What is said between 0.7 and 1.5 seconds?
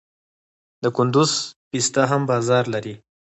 د کندز